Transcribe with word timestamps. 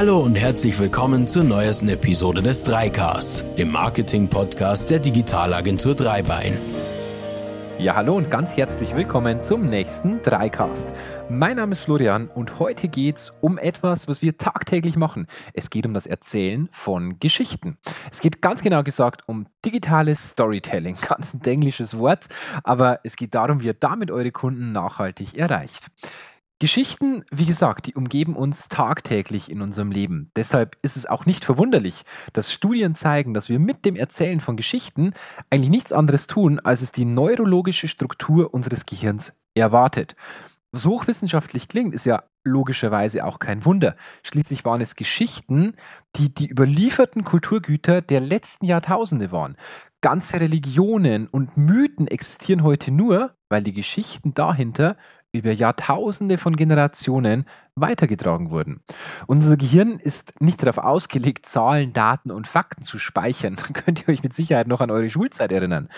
Hallo 0.00 0.20
und 0.20 0.34
herzlich 0.34 0.78
willkommen 0.80 1.28
zur 1.28 1.44
neuesten 1.44 1.90
Episode 1.90 2.40
des 2.40 2.64
Dreicast, 2.64 3.44
dem 3.58 3.70
Marketing-Podcast 3.70 4.88
der 4.88 4.98
Digitalagentur 4.98 5.94
Dreibein. 5.94 6.58
Ja, 7.78 7.96
hallo 7.96 8.16
und 8.16 8.30
ganz 8.30 8.56
herzlich 8.56 8.96
willkommen 8.96 9.42
zum 9.42 9.68
nächsten 9.68 10.22
Dreicast. 10.22 10.88
Mein 11.28 11.58
Name 11.58 11.74
ist 11.74 11.82
Florian 11.82 12.28
und 12.28 12.58
heute 12.58 12.88
geht's 12.88 13.34
um 13.42 13.58
etwas, 13.58 14.08
was 14.08 14.22
wir 14.22 14.38
tagtäglich 14.38 14.96
machen. 14.96 15.26
Es 15.52 15.68
geht 15.68 15.84
um 15.84 15.92
das 15.92 16.06
Erzählen 16.06 16.70
von 16.72 17.18
Geschichten. 17.18 17.76
Es 18.10 18.20
geht 18.20 18.40
ganz 18.40 18.62
genau 18.62 18.82
gesagt 18.82 19.24
um 19.26 19.48
digitales 19.66 20.30
Storytelling. 20.30 20.96
Ganz 21.06 21.34
ein 21.34 21.42
englisches 21.44 21.98
Wort, 21.98 22.28
aber 22.64 23.00
es 23.04 23.16
geht 23.16 23.34
darum, 23.34 23.60
wie 23.60 23.66
ihr 23.66 23.74
damit 23.74 24.10
eure 24.10 24.32
Kunden 24.32 24.72
nachhaltig 24.72 25.36
erreicht. 25.36 25.90
Geschichten, 26.60 27.24
wie 27.30 27.46
gesagt, 27.46 27.86
die 27.86 27.94
umgeben 27.94 28.36
uns 28.36 28.68
tagtäglich 28.68 29.50
in 29.50 29.62
unserem 29.62 29.90
Leben. 29.90 30.30
Deshalb 30.36 30.76
ist 30.82 30.94
es 30.94 31.06
auch 31.06 31.24
nicht 31.24 31.42
verwunderlich, 31.42 32.02
dass 32.34 32.52
Studien 32.52 32.94
zeigen, 32.94 33.32
dass 33.32 33.48
wir 33.48 33.58
mit 33.58 33.86
dem 33.86 33.96
Erzählen 33.96 34.40
von 34.40 34.58
Geschichten 34.58 35.14
eigentlich 35.48 35.70
nichts 35.70 35.90
anderes 35.90 36.26
tun, 36.26 36.60
als 36.60 36.82
es 36.82 36.92
die 36.92 37.06
neurologische 37.06 37.88
Struktur 37.88 38.52
unseres 38.52 38.84
Gehirns 38.84 39.32
erwartet. 39.54 40.16
Was 40.70 40.84
hochwissenschaftlich 40.84 41.66
klingt, 41.66 41.94
ist 41.94 42.04
ja 42.04 42.24
logischerweise 42.44 43.24
auch 43.24 43.38
kein 43.38 43.64
Wunder. 43.64 43.96
Schließlich 44.22 44.62
waren 44.66 44.82
es 44.82 44.96
Geschichten, 44.96 45.74
die 46.16 46.32
die 46.32 46.50
überlieferten 46.50 47.24
Kulturgüter 47.24 48.02
der 48.02 48.20
letzten 48.20 48.66
Jahrtausende 48.66 49.32
waren. 49.32 49.56
Ganze 50.02 50.38
Religionen 50.38 51.26
und 51.26 51.56
Mythen 51.56 52.06
existieren 52.06 52.62
heute 52.62 52.90
nur, 52.90 53.34
weil 53.50 53.62
die 53.62 53.74
Geschichten 53.74 54.32
dahinter 54.32 54.96
über 55.32 55.52
Jahrtausende 55.52 56.38
von 56.38 56.56
Generationen 56.56 57.44
weitergetragen 57.76 58.50
wurden. 58.50 58.80
Unser 59.26 59.56
Gehirn 59.56 59.98
ist 60.00 60.40
nicht 60.40 60.62
darauf 60.62 60.78
ausgelegt, 60.78 61.46
Zahlen, 61.46 61.92
Daten 61.92 62.30
und 62.30 62.48
Fakten 62.48 62.82
zu 62.82 62.98
speichern. 62.98 63.56
Da 63.70 63.80
könnt 63.80 64.02
ihr 64.02 64.08
euch 64.08 64.22
mit 64.22 64.34
Sicherheit 64.34 64.66
noch 64.66 64.80
an 64.80 64.90
eure 64.90 65.08
Schulzeit 65.08 65.52
erinnern. 65.52 65.88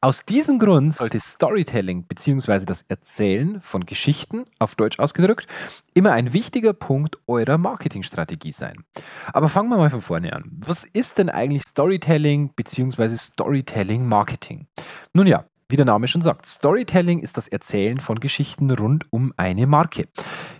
Aus 0.00 0.26
diesem 0.26 0.58
Grund 0.58 0.94
sollte 0.94 1.18
Storytelling 1.18 2.04
bzw. 2.04 2.66
das 2.66 2.82
Erzählen 2.82 3.60
von 3.60 3.86
Geschichten, 3.86 4.44
auf 4.58 4.74
Deutsch 4.74 4.98
ausgedrückt, 4.98 5.46
immer 5.94 6.12
ein 6.12 6.32
wichtiger 6.32 6.72
Punkt 6.72 7.18
eurer 7.26 7.56
Marketingstrategie 7.56 8.52
sein. 8.52 8.84
Aber 9.32 9.48
fangen 9.48 9.70
wir 9.70 9.76
mal 9.78 9.90
von 9.90 10.02
vorne 10.02 10.32
an. 10.34 10.50
Was 10.58 10.84
ist 10.84 11.18
denn 11.18 11.30
eigentlich 11.30 11.62
Storytelling 11.62 12.52
bzw. 12.54 13.16
Storytelling 13.16 14.06
Marketing? 14.06 14.66
Nun 15.14 15.26
ja, 15.26 15.44
wie 15.68 15.76
der 15.76 15.84
Name 15.84 16.08
schon 16.08 16.22
sagt, 16.22 16.46
Storytelling 16.46 17.20
ist 17.20 17.36
das 17.36 17.48
Erzählen 17.48 18.00
von 18.00 18.20
Geschichten 18.20 18.70
rund 18.70 19.06
um 19.10 19.32
eine 19.36 19.66
Marke. 19.66 20.08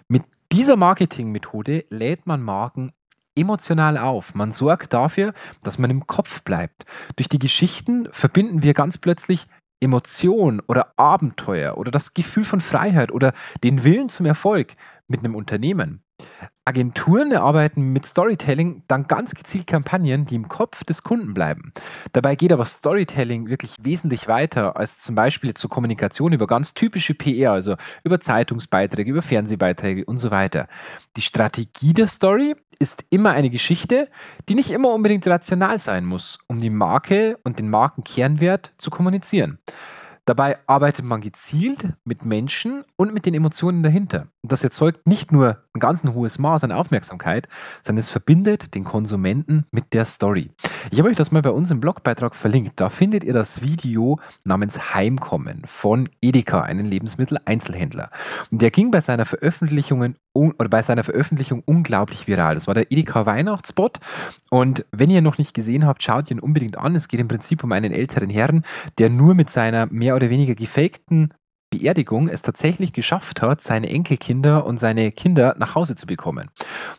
Mit 0.08 0.24
dieser 0.52 0.77
Marketingmethode 0.77 1.84
lädt 1.91 2.27
man 2.27 2.42
Marken 2.42 2.92
emotional 3.36 3.98
auf. 3.98 4.34
Man 4.34 4.52
sorgt 4.52 4.92
dafür, 4.92 5.34
dass 5.62 5.78
man 5.78 5.91
im 5.91 6.06
Kopf 6.06 6.42
bleibt. 6.42 6.86
Durch 7.16 7.28
die 7.28 7.38
Geschichten 7.38 8.08
verbinden 8.12 8.62
wir 8.62 8.74
ganz 8.74 8.98
plötzlich 8.98 9.46
Emotion 9.80 10.62
oder 10.66 10.92
Abenteuer 10.96 11.77
oder 11.77 11.91
das 11.91 12.14
Gefühl 12.14 12.44
von 12.44 12.61
Freiheit 12.61 13.12
oder 13.12 13.33
den 13.62 13.84
Willen 13.84 14.08
zum 14.08 14.27
Erfolg 14.27 14.74
mit 15.08 15.20
einem 15.20 15.34
Unternehmen. 15.34 16.03
Agenturen 16.66 17.30
erarbeiten 17.30 17.92
mit 17.92 18.06
Storytelling 18.06 18.84
dann 18.88 19.06
ganz 19.06 19.34
gezielt 19.34 19.66
Kampagnen, 19.66 20.24
die 20.24 20.34
im 20.34 20.48
Kopf 20.48 20.82
des 20.84 21.02
Kunden 21.02 21.34
bleiben. 21.34 21.72
Dabei 22.12 22.36
geht 22.36 22.52
aber 22.52 22.64
Storytelling 22.64 23.48
wirklich 23.48 23.76
wesentlich 23.82 24.28
weiter 24.28 24.76
als 24.76 24.98
zum 24.98 25.14
Beispiel 25.14 25.52
zur 25.52 25.68
Kommunikation 25.68 26.32
über 26.32 26.46
ganz 26.46 26.72
typische 26.72 27.14
PR, 27.14 27.52
also 27.52 27.76
über 28.02 28.18
Zeitungsbeiträge, 28.18 29.10
über 29.10 29.22
Fernsehbeiträge 29.22 30.06
und 30.06 30.18
so 30.18 30.30
weiter. 30.30 30.68
Die 31.16 31.22
Strategie 31.22 31.92
der 31.92 32.06
Story 32.06 32.56
ist 32.78 33.04
immer 33.10 33.32
eine 33.32 33.50
Geschichte, 33.50 34.08
die 34.48 34.54
nicht 34.54 34.70
immer 34.70 34.90
unbedingt 34.90 35.26
rational 35.26 35.80
sein 35.80 36.06
muss, 36.06 36.38
um 36.46 36.60
die 36.60 36.70
Marke 36.70 37.38
und 37.44 37.58
den 37.58 37.68
Markenkernwert 37.68 38.72
zu 38.78 38.90
kommunizieren. 38.90 39.58
Dabei 40.27 40.57
arbeitet 40.67 41.05
man 41.05 41.20
gezielt 41.20 41.92
mit 42.05 42.24
Menschen 42.24 42.85
und 42.96 43.12
mit 43.12 43.27
den 43.27 43.35
Emotionen 43.35 43.83
dahinter. 43.83 44.29
Und 44.42 44.52
das 44.52 44.64
erzeugt 44.64 45.07
nicht 45.07 45.33
nur 45.33 45.58
ein 45.74 45.80
ganz 45.80 46.02
hohes 46.02 46.39
Maß 46.39 46.64
an 46.64 46.73
Aufmerksamkeit, 46.73 47.46
sondern 47.83 48.01
es 48.01 48.11
verbindet 48.11 48.74
den 48.74 48.84
Konsumenten 48.84 49.67
mit 49.70 49.92
der 49.92 50.07
Story. 50.07 50.51
Ich 50.90 50.98
habe 50.98 51.11
euch 51.11 51.17
das 51.17 51.30
mal 51.30 51.42
bei 51.42 51.51
uns 51.51 51.70
im 51.70 51.80
Blogbeitrag 51.80 52.34
verlinkt. 52.34 52.80
Da 52.80 52.89
findet 52.89 53.23
ihr 53.23 53.34
das 53.34 53.61
Video 53.61 54.18
namens 54.45 54.95
Heimkommen 54.95 55.63
von 55.67 56.08
Edeka, 56.23 56.63
einem 56.63 56.86
Lebensmitteleinzelhändler. 56.86 58.11
Und 58.51 58.63
der 58.63 58.70
ging 58.70 58.90
bei 58.90 59.02
seiner 59.02 59.27
Veröffentlichung 59.27 60.14
oder 60.34 60.68
bei 60.68 60.83
seiner 60.83 61.05
Veröffentlichung 61.05 61.62
unglaublich 61.64 62.27
viral. 62.27 62.55
Das 62.55 62.67
war 62.67 62.74
der 62.74 62.90
Edeka 62.92 63.24
Weihnachtsspot. 63.24 64.00
Und 64.50 64.84
wenn 64.90 65.08
ihr 65.08 65.22
noch 65.22 65.39
nicht 65.39 65.55
gesehen 65.55 65.86
habt, 65.86 66.02
schaut 66.02 66.30
ihn 66.30 66.40
unbedingt 66.40 66.77
an. 66.77 66.95
Es 66.95 67.08
geht 67.08 67.20
im 67.20 67.28
Prinzip 67.28 67.64
um 67.64 67.72
einen 67.72 67.92
älteren 67.92 68.28
Herrn, 68.28 68.64
der 68.98 69.08
nur 69.08 69.34
mit 69.34 69.50
seiner 69.50 69.86
mehr 69.86 70.17
oder 70.17 70.28
weniger 70.30 70.55
gefakten 70.55 71.33
Beerdigung 71.70 72.28
es 72.28 72.42
tatsächlich 72.42 72.92
geschafft 72.92 73.42
hat, 73.42 73.61
seine 73.61 73.89
Enkelkinder 73.89 74.64
und 74.64 74.78
seine 74.78 75.11
Kinder 75.11 75.56
nach 75.58 75.74
Hause 75.74 75.96
zu 75.96 76.06
bekommen. 76.06 76.51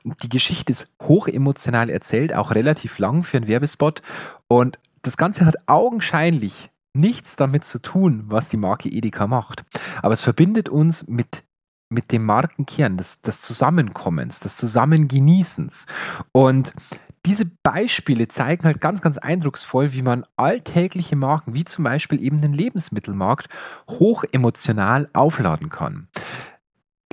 Die 0.03 0.29
Geschichte 0.29 0.72
ist 0.72 0.94
hochemotional 1.02 1.90
erzählt, 1.90 2.34
auch 2.34 2.52
relativ 2.52 3.00
lang 3.00 3.23
für 3.23 3.38
einen 3.38 3.47
Werbespot. 3.47 4.02
Und 4.47 4.79
das 5.02 5.17
Ganze 5.17 5.46
hat 5.46 5.56
augenscheinlich 5.67 6.72
nichts 6.94 7.35
damit 7.35 7.63
zu 7.63 7.79
tun, 7.79 8.23
was 8.28 8.50
die 8.50 8.57
Marke 8.57 8.90
Edeka 8.90 9.28
macht. 9.28 9.63
Aber 10.02 10.13
es 10.13 10.23
verbindet 10.23 10.67
uns 10.67 11.07
mit 11.07 11.44
mit 11.90 12.12
dem 12.12 12.25
Markenkern, 12.25 12.97
des, 12.97 13.22
des 13.22 13.41
Zusammenkommens, 13.41 14.40
des 14.40 14.56
Zusammengenießens. 14.56 15.85
Und 16.31 16.73
diese 17.25 17.46
Beispiele 17.63 18.28
zeigen 18.28 18.66
halt 18.66 18.81
ganz, 18.81 19.01
ganz 19.01 19.18
eindrucksvoll, 19.18 19.94
wie 19.94 20.01
man 20.01 20.25
alltägliche 20.35 21.16
Marken, 21.16 21.53
wie 21.53 21.66
zum 21.66 21.84
Beispiel 21.84 22.22
eben 22.22 22.41
den 22.41 22.53
Lebensmittelmarkt, 22.53 23.50
hochemotional 23.90 25.09
aufladen 25.13 25.69
kann. 25.69 26.07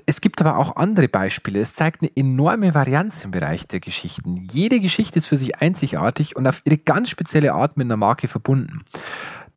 Es 0.05 0.21
gibt 0.21 0.41
aber 0.41 0.59
auch 0.59 0.77
andere 0.77 1.09
Beispiele. 1.09 1.61
Es 1.61 1.75
zeigt 1.75 2.03
eine 2.03 2.11
enorme 2.15 2.75
Varianz 2.75 3.25
im 3.25 3.31
Bereich 3.31 3.69
der 3.69 3.81
Geschichten. 3.81 4.49
Jede 4.51 4.81
Geschichte 4.81 5.19
ist 5.19 5.27
für 5.27 5.37
sich 5.37 5.61
einzigartig 5.61 6.37
und 6.37 6.47
auf 6.47 6.61
ihre 6.65 6.79
ganz 6.79 7.09
spezielle 7.09 7.55
Art 7.55 7.77
mit 7.77 7.87
einer 7.87 7.97
Marke 7.97 8.29
verbunden. 8.29 8.85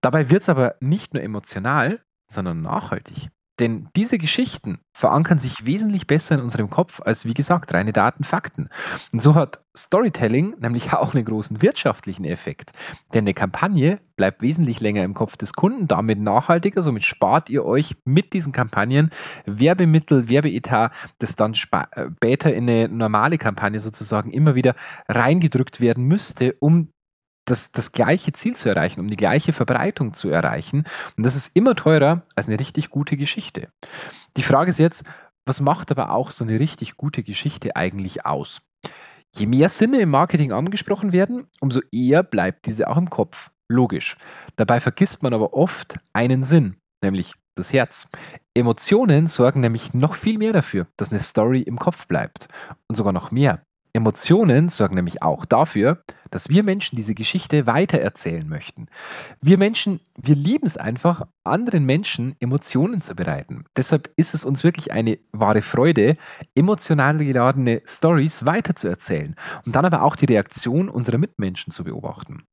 Dabei 0.02 0.30
wird 0.30 0.44
es 0.44 0.50
aber 0.50 0.76
nicht 0.80 1.14
nur 1.14 1.24
emotional, 1.24 2.00
sondern 2.28 2.58
nachhaltig. 2.58 3.30
Denn 3.60 3.90
diese 3.96 4.18
Geschichten 4.18 4.80
verankern 4.94 5.40
sich 5.40 5.66
wesentlich 5.66 6.08
besser 6.08 6.36
in 6.36 6.42
unserem 6.42 6.70
Kopf 6.70 7.02
als, 7.02 7.26
wie 7.26 7.34
gesagt, 7.34 7.74
reine 7.74 7.94
Daten, 7.94 8.24
Fakten. 8.24 8.70
Und 9.12 9.22
so 9.22 9.36
hat 9.36 9.62
Storytelling 9.76 10.56
nämlich 10.60 10.94
auch 10.94 11.14
einen 11.14 11.26
großen 11.26 11.62
wirtschaftlichen 11.62 12.26
Effekt. 12.26 12.72
Denn 13.14 13.24
eine 13.24 13.34
Kampagne 13.34 14.00
bleibt 14.16 14.42
wesentlich 14.42 14.80
länger 14.80 15.04
im 15.04 15.14
Kopf 15.14 15.38
des 15.38 15.54
Kunden, 15.54 15.88
damit 15.88 16.20
nachhaltiger. 16.20 16.82
Somit 16.82 17.04
spart 17.04 17.50
ihr 17.50 17.66
euch 17.66 17.96
mit 18.04 18.34
diesen 18.34 18.52
Kampagnen 18.52 19.12
Werbemittel, 19.46 20.30
Werbeetat, 20.30 20.92
das 21.20 21.36
dann 21.36 21.54
äh, 21.54 22.08
später 22.16 22.54
in 22.54 22.70
eine 22.70 22.90
normale 22.90 23.38
Kampagne 23.38 23.80
sozusagen 23.80 24.32
immer 24.32 24.56
wieder 24.56 24.76
reingedrückt 25.08 25.80
werden 25.80 26.06
müsste, 26.06 26.56
um 26.60 26.90
das, 27.46 27.72
das 27.72 27.92
gleiche 27.92 28.34
Ziel 28.34 28.56
zu 28.56 28.70
erreichen, 28.70 29.00
um 29.00 29.08
die 29.08 29.16
gleiche 29.16 29.54
Verbreitung 29.54 30.14
zu 30.14 30.30
erreichen. 30.30 30.86
Und 31.16 31.24
das 31.24 31.36
ist 31.36 31.56
immer 31.56 31.76
teurer 31.76 32.24
als 32.36 32.48
eine 32.48 32.60
richtig 32.60 32.90
gute 32.90 33.18
Geschichte. 33.18 33.70
Die 34.38 34.44
Frage 34.44 34.72
ist 34.72 34.80
jetzt, 34.80 35.04
was 35.46 35.62
macht 35.62 35.92
aber 35.92 36.12
auch 36.12 36.32
so 36.32 36.44
eine 36.44 36.60
richtig 36.60 36.98
gute 36.98 37.24
Geschichte 37.24 37.76
eigentlich 37.76 38.26
aus? 38.26 38.62
Je 39.36 39.46
mehr 39.46 39.70
Sinne 39.70 40.00
im 40.00 40.10
Marketing 40.10 40.54
angesprochen 40.54 41.12
werden, 41.12 41.48
umso 41.60 41.82
eher 41.92 42.24
bleibt 42.24 42.66
diese 42.66 42.88
auch 42.88 42.98
im 42.98 43.10
Kopf. 43.10 43.52
Logisch. 43.68 44.18
Dabei 44.56 44.80
vergisst 44.80 45.24
man 45.24 45.34
aber 45.34 45.54
oft 45.54 46.00
einen 46.14 46.44
Sinn, 46.44 46.78
nämlich 47.04 47.34
das 47.56 47.74
Herz. 47.74 48.10
Emotionen 48.54 49.28
sorgen 49.28 49.62
nämlich 49.62 49.94
noch 49.94 50.16
viel 50.16 50.38
mehr 50.38 50.54
dafür, 50.54 50.88
dass 50.98 51.12
eine 51.12 51.22
Story 51.22 51.62
im 51.62 51.80
Kopf 51.80 52.08
bleibt. 52.08 52.48
Und 52.88 52.96
sogar 52.96 53.14
noch 53.14 53.32
mehr. 53.32 53.62
Emotionen 53.96 54.68
sorgen 54.68 54.96
nämlich 54.96 55.22
auch 55.22 55.46
dafür, 55.46 56.04
dass 56.30 56.50
wir 56.50 56.64
Menschen 56.64 56.98
diese 56.98 57.16
Geschichte 57.16 57.66
weitererzählen 57.66 58.48
möchten. 58.48 58.88
Wir 59.42 59.58
Menschen, 59.58 60.02
wir 60.18 60.36
lieben 60.36 60.68
es 60.68 60.76
einfach, 60.76 61.22
anderen 61.46 61.86
Menschen 61.86 62.36
Emotionen 62.42 63.00
zu 63.02 63.16
bereiten. 63.16 63.64
Deshalb 63.78 64.12
ist 64.18 64.34
es 64.34 64.44
uns 64.44 64.66
wirklich 64.66 64.92
eine 64.92 65.18
wahre 65.32 65.62
Freude, 65.62 66.18
emotional 66.56 67.20
geladene 67.20 67.82
Stories 67.86 68.46
weiterzuerzählen 68.46 69.36
und 69.66 69.76
dann 69.76 69.86
aber 69.86 70.04
auch 70.04 70.18
die 70.18 70.26
Reaktion 70.26 70.90
unserer 70.90 71.18
Mitmenschen 71.18 71.72
zu 71.72 71.86
beobachten. 71.86 72.44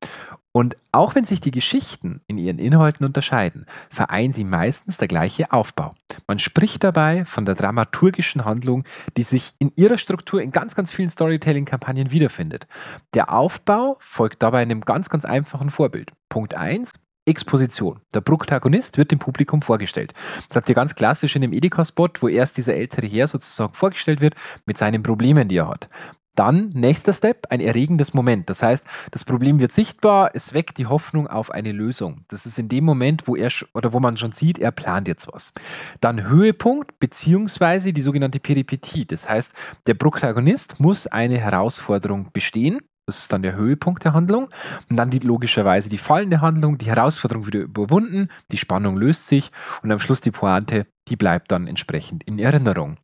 Und 0.53 0.77
auch 0.93 1.15
wenn 1.15 1.25
sich 1.25 1.41
die 1.41 1.51
Geschichten 1.51 2.21
in 2.27 2.37
ihren 2.37 2.59
Inhalten 2.59 3.07
unterscheiden, 3.07 3.67
vereinen 3.91 4.35
sie 4.35 4.45
meistens 4.45 4.99
der 4.99 5.09
gleiche 5.09 5.51
Aufbau. 5.51 5.95
Man 6.27 6.39
spricht 6.39 6.85
dabei 6.85 7.25
von 7.25 7.47
der 7.47 7.55
dramaturgischen 7.55 8.45
Handlung, 8.45 8.85
die 9.17 9.23
sich 9.23 9.55
in 9.59 9.73
ihrer 9.77 9.97
Struktur 9.97 10.43
in 10.43 10.51
ganz, 10.51 10.75
ganz 10.75 10.91
vielen 10.91 11.11
Storytelling-Kampagnen 11.11 12.11
wiederfindet. 12.11 12.67
Der 13.15 13.33
Aufbau 13.33 13.97
folgt 14.01 14.43
dabei 14.43 14.61
einem 14.61 14.83
ganz, 14.83 15.09
ganz 15.09 15.25
einfachen 15.25 15.71
Vorbild. 15.71 16.13
Punkt 16.29 16.55
1, 16.55 16.93
Exposition. 17.25 18.01
Der 18.13 18.21
Protagonist 18.21 18.99
wird 18.99 19.11
dem 19.11 19.21
Publikum 19.21 19.63
vorgestellt. 19.63 20.13
Das 20.49 20.57
habt 20.57 20.69
ihr 20.69 20.75
ganz 20.75 20.95
klassisch 20.95 21.37
in 21.37 21.43
dem 21.43 21.53
Edeka-Spot, 21.53 22.09
wo 22.21 22.29
erst 22.29 22.57
dieser 22.57 22.75
ältere 22.75 23.07
Herr 23.07 23.29
sozusagen 23.29 23.73
vorgestellt 23.73 24.21
wird 24.21 24.35
mit 24.67 24.77
seinen 24.77 25.03
Problemen, 25.03 25.49
die 25.49 25.57
er 25.57 25.69
hat. 25.69 25.89
Dann 26.35 26.71
nächster 26.71 27.13
Step, 27.13 27.47
ein 27.51 27.61
erregendes 27.61 28.15
Moment. 28.15 28.49
Das 28.49 28.63
heißt, 28.63 28.85
das 29.11 29.25
Problem 29.25 29.59
wird 29.59 29.73
sichtbar, 29.73 30.31
es 30.35 30.55
weckt 30.55 30.79
die 30.79 30.87
Hoffnung 30.87 31.27
auf 31.27 31.51
eine 31.51 31.73
Lösung. 31.73 32.25
Das 32.29 32.47
ist 32.47 32.59
in 32.59 32.69
dem 32.69 32.85
Moment, 32.85 33.29
wo 33.29 33.37
er 33.37 33.51
oder 33.75 33.93
wo 33.93 34.01
man 34.01 34.17
schon 34.17 34.33
sieht, 34.33 34.59
er 34.59 34.73
plant 34.73 35.09
jetzt 35.09 35.29
was. 35.31 35.53
Dann 36.01 36.29
Höhepunkt 36.29 36.99
beziehungsweise 36.99 37.93
die 37.93 38.03
sogenannte 38.03 38.41
Peripetie. 38.41 39.05
Das 39.05 39.29
heißt, 39.29 39.53
der 39.87 39.95
Protagonist 39.95 40.81
muss 40.81 41.07
eine 41.07 41.39
Herausforderung 41.39 42.31
bestehen. 42.33 42.81
Das 43.07 43.19
ist 43.19 43.33
dann 43.33 43.43
der 43.43 43.57
Höhepunkt 43.57 44.05
der 44.05 44.15
Handlung. 44.15 44.49
Und 44.89 44.97
dann 44.97 45.11
die 45.11 45.19
logischerweise 45.19 45.91
die 45.91 45.99
fallende 45.99 46.41
Handlung, 46.41 46.79
die 46.79 46.87
Herausforderung 46.87 47.47
wieder 47.47 47.61
überwunden, 47.61 48.29
die 48.51 48.59
Spannung 48.59 48.97
löst 48.97 49.29
sich 49.29 49.51
und 49.83 49.91
am 49.91 49.99
Schluss 49.99 50.21
die 50.21 50.31
Pointe, 50.31 50.87
die 51.09 51.17
bleibt 51.17 51.51
dann 51.51 51.67
entsprechend 51.67 52.23
in 52.25 52.39
Erinnerung. 52.39 52.97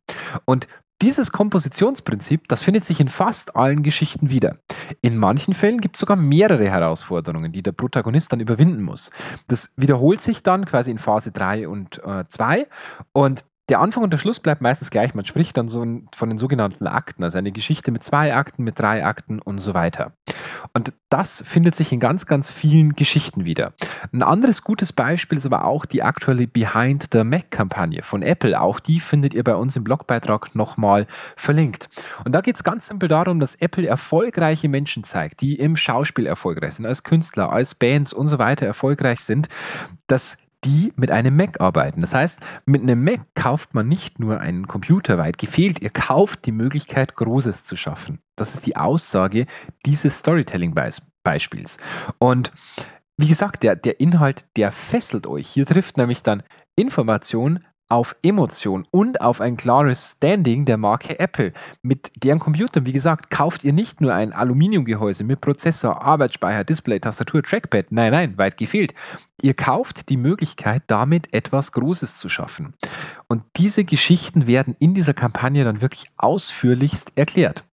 Und 0.45 0.67
dieses 1.01 1.31
Kompositionsprinzip, 1.31 2.47
das 2.47 2.61
findet 2.61 2.83
sich 2.83 2.99
in 2.99 3.07
fast 3.07 3.55
allen 3.55 3.83
Geschichten 3.83 4.29
wieder. 4.29 4.57
In 5.01 5.17
manchen 5.17 5.53
Fällen 5.53 5.81
gibt 5.81 5.95
es 5.95 6.01
sogar 6.01 6.17
mehrere 6.17 6.69
Herausforderungen, 6.69 7.51
die 7.51 7.63
der 7.63 7.71
Protagonist 7.71 8.31
dann 8.33 8.39
überwinden 8.39 8.83
muss. 8.83 9.09
Das 9.47 9.69
wiederholt 9.77 10.21
sich 10.21 10.43
dann 10.43 10.65
quasi 10.65 10.91
in 10.91 10.97
Phase 10.97 11.31
3 11.31 11.67
und 11.67 12.01
äh, 12.03 12.25
2 12.27 12.67
und 13.13 13.43
der 13.69 13.79
Anfang 13.79 14.03
und 14.03 14.11
der 14.11 14.17
Schluss 14.17 14.39
bleibt 14.39 14.61
meistens 14.61 14.89
gleich. 14.89 15.13
Man 15.13 15.25
spricht 15.25 15.55
dann 15.57 15.67
so 15.67 15.85
von 16.15 16.29
den 16.29 16.37
sogenannten 16.37 16.87
Akten, 16.87 17.23
also 17.23 17.37
eine 17.37 17.51
Geschichte 17.51 17.91
mit 17.91 18.03
zwei 18.03 18.35
Akten, 18.35 18.63
mit 18.63 18.79
drei 18.79 19.05
Akten 19.05 19.39
und 19.39 19.59
so 19.59 19.73
weiter. 19.73 20.13
Und 20.73 20.93
das 21.09 21.43
findet 21.45 21.75
sich 21.75 21.91
in 21.91 21.99
ganz, 21.99 22.25
ganz 22.25 22.49
vielen 22.51 22.95
Geschichten 22.95 23.45
wieder. 23.45 23.73
Ein 24.11 24.23
anderes 24.23 24.63
gutes 24.63 24.93
Beispiel 24.93 25.37
ist 25.37 25.45
aber 25.45 25.65
auch 25.65 25.85
die 25.85 26.03
aktuelle 26.03 26.47
Behind 26.47 27.07
the 27.11 27.23
Mac-Kampagne 27.23 28.03
von 28.03 28.21
Apple. 28.21 28.59
Auch 28.59 28.79
die 28.79 28.99
findet 28.99 29.33
ihr 29.33 29.43
bei 29.43 29.55
uns 29.55 29.75
im 29.75 29.83
Blogbeitrag 29.83 30.55
nochmal 30.55 31.07
verlinkt. 31.35 31.89
Und 32.25 32.33
da 32.33 32.41
geht 32.41 32.55
es 32.55 32.63
ganz 32.63 32.87
simpel 32.87 33.09
darum, 33.09 33.39
dass 33.39 33.55
Apple 33.55 33.87
erfolgreiche 33.87 34.69
Menschen 34.69 35.03
zeigt, 35.03 35.41
die 35.41 35.55
im 35.55 35.75
Schauspiel 35.75 36.25
erfolgreich 36.25 36.75
sind, 36.75 36.85
als 36.85 37.03
Künstler, 37.03 37.51
als 37.51 37.75
Bands 37.75 38.13
und 38.13 38.27
so 38.27 38.39
weiter 38.39 38.65
erfolgreich 38.65 39.21
sind, 39.21 39.47
dass 40.07 40.37
die 40.65 40.93
mit 40.95 41.11
einem 41.11 41.35
Mac 41.35 41.61
arbeiten. 41.61 42.01
Das 42.01 42.13
heißt, 42.13 42.39
mit 42.65 42.81
einem 42.81 43.03
Mac 43.03 43.21
kauft 43.35 43.73
man 43.73 43.87
nicht 43.87 44.19
nur 44.19 44.39
einen 44.39 44.67
Computer 44.67 45.17
weit 45.17 45.37
gefehlt, 45.37 45.81
ihr 45.81 45.89
kauft 45.89 46.45
die 46.45 46.51
Möglichkeit, 46.51 47.15
Großes 47.15 47.63
zu 47.63 47.75
schaffen. 47.75 48.19
Das 48.35 48.53
ist 48.53 48.65
die 48.65 48.75
Aussage 48.75 49.45
dieses 49.85 50.19
Storytelling-Beispiels. 50.19 51.77
Und 52.17 52.51
wie 53.17 53.27
gesagt, 53.27 53.63
der, 53.63 53.75
der 53.75 53.99
Inhalt, 53.99 54.45
der 54.55 54.71
fesselt 54.71 55.27
euch. 55.27 55.49
Hier 55.49 55.65
trifft 55.65 55.97
nämlich 55.97 56.23
dann 56.23 56.43
Information 56.75 57.59
auf 57.89 58.15
Emotion 58.21 58.87
und 58.91 59.19
auf 59.19 59.41
ein 59.41 59.57
klares 59.57 60.15
Standing 60.15 60.65
der 60.65 60.77
Marke 60.77 61.19
Apple. 61.19 61.51
Mit 61.81 62.11
deren 62.23 62.39
Computern, 62.39 62.85
wie 62.85 62.93
gesagt, 62.93 63.31
kauft 63.31 63.63
ihr 63.63 63.73
nicht 63.73 63.99
nur 63.99 64.13
ein 64.13 64.31
Aluminiumgehäuse 64.31 65.23
mit 65.23 65.41
Prozessor, 65.41 66.01
Arbeitsspeicher, 66.03 66.63
Display, 66.63 66.99
Tastatur, 66.99 67.43
Trackpad. 67.43 67.91
Nein, 67.91 68.11
nein, 68.11 68.37
weit 68.37 68.57
gefehlt. 68.57 68.93
Ihr 69.41 69.55
kauft 69.55 70.09
die 70.09 70.17
Möglichkeit, 70.17 70.83
damit 70.87 71.33
etwas 71.33 71.71
Großes 71.71 72.17
zu 72.17 72.29
schaffen. 72.29 72.75
Und 73.27 73.43
diese 73.57 73.83
Geschichten 73.83 74.47
werden 74.47 74.75
in 74.79 74.93
dieser 74.93 75.13
Kampagne 75.13 75.63
dann 75.63 75.81
wirklich 75.81 76.05
ausführlichst 76.17 77.13
erklärt. 77.15 77.63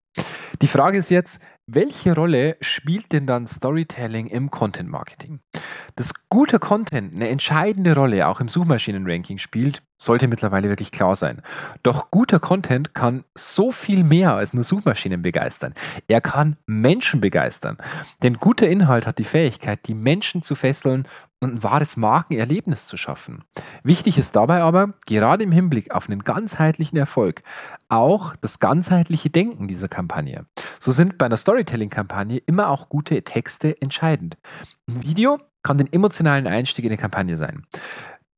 Die 0.62 0.68
Frage 0.68 0.98
ist 0.98 1.10
jetzt, 1.10 1.40
welche 1.66 2.14
Rolle 2.14 2.56
spielt 2.60 3.12
denn 3.12 3.26
dann 3.26 3.48
Storytelling 3.48 4.28
im 4.28 4.50
Content 4.50 4.88
Marketing? 4.88 5.40
Dass 5.96 6.12
guter 6.28 6.58
Content 6.58 7.14
eine 7.14 7.28
entscheidende 7.28 7.94
Rolle 7.94 8.28
auch 8.28 8.40
im 8.40 8.48
Suchmaschinenranking 8.48 9.38
spielt, 9.38 9.82
sollte 9.98 10.28
mittlerweile 10.28 10.68
wirklich 10.68 10.92
klar 10.92 11.16
sein. 11.16 11.42
Doch 11.82 12.10
guter 12.10 12.38
Content 12.38 12.94
kann 12.94 13.24
so 13.34 13.72
viel 13.72 14.04
mehr 14.04 14.34
als 14.34 14.52
nur 14.52 14.62
Suchmaschinen 14.62 15.22
begeistern. 15.22 15.74
Er 16.06 16.20
kann 16.20 16.56
Menschen 16.66 17.20
begeistern. 17.20 17.78
Denn 18.22 18.36
guter 18.36 18.68
Inhalt 18.68 19.06
hat 19.06 19.18
die 19.18 19.24
Fähigkeit, 19.24 19.80
die 19.86 19.94
Menschen 19.94 20.42
zu 20.42 20.54
fesseln 20.54 21.08
und 21.40 21.54
ein 21.54 21.62
wahres 21.62 21.96
Markenerlebnis 21.96 22.86
zu 22.86 22.96
schaffen. 22.96 23.44
Wichtig 23.82 24.18
ist 24.18 24.34
dabei 24.36 24.62
aber, 24.62 24.94
gerade 25.06 25.44
im 25.44 25.52
Hinblick 25.52 25.94
auf 25.94 26.08
einen 26.08 26.24
ganzheitlichen 26.24 26.98
Erfolg, 26.98 27.42
auch 27.88 28.34
das 28.36 28.58
ganzheitliche 28.58 29.30
Denken 29.30 29.68
dieser 29.68 29.88
Kampagne. 29.88 30.46
So 30.80 30.92
sind 30.92 31.18
bei 31.18 31.26
einer 31.26 31.36
Storytelling-Kampagne 31.36 32.38
immer 32.38 32.70
auch 32.70 32.88
gute 32.88 33.22
Texte 33.22 33.80
entscheidend. 33.80 34.38
Ein 34.88 35.02
Video 35.02 35.38
kann 35.62 35.78
den 35.78 35.92
emotionalen 35.92 36.46
Einstieg 36.46 36.84
in 36.84 36.92
eine 36.92 36.98
Kampagne 36.98 37.36
sein. 37.36 37.66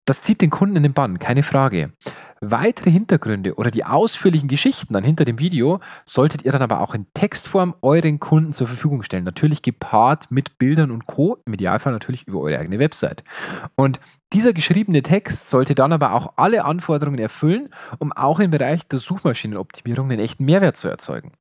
Das 0.09 0.23
zieht 0.23 0.41
den 0.41 0.49
Kunden 0.49 0.77
in 0.77 0.85
den 0.85 0.95
Bann, 0.95 1.19
keine 1.19 1.43
Frage. 1.43 1.93
Weitere 2.41 2.91
Hintergründe 2.91 3.57
oder 3.57 3.71
die 3.71 3.85
ausführlichen 3.85 4.49
Geschichten 4.49 4.95
dann 4.95 5.05
hinter 5.05 5.27
dem 5.27 5.39
Video 5.39 5.81
solltet 6.07 6.47
ihr 6.47 6.53
dann 6.53 6.63
aber 6.63 6.81
auch 6.81 6.95
in 6.95 7.05
Textform 7.13 7.75
euren 7.83 8.19
Kunden 8.19 8.55
zur 8.55 8.69
Verfügung 8.69 9.03
stellen. 9.03 9.25
Natürlich 9.25 9.61
gepaart 9.61 10.31
mit 10.31 10.57
Bildern 10.57 10.93
und 10.93 11.07
Co. 11.07 11.37
Im 11.45 11.53
Idealfall 11.53 11.93
natürlich 11.93 12.27
über 12.27 12.41
eure 12.41 12.59
eigene 12.59 12.79
Website. 12.79 13.23
Und 13.75 14.01
dieser 14.33 14.55
geschriebene 14.55 15.03
Text 15.03 15.51
sollte 15.51 15.75
dann 15.75 15.93
aber 15.93 16.15
auch 16.15 16.33
alle 16.37 16.65
Anforderungen 16.65 17.19
erfüllen, 17.19 17.69
um 17.99 18.11
auch 18.11 18.41
im 18.41 18.51
Bereich 18.51 18.89
der 18.89 19.01
Suchmaschinenoptimierung 19.01 20.11
einen 20.11 20.21
echten 20.21 20.47
Mehrwert 20.47 20.79
zu 20.79 20.89
erzeugen. 20.89 21.33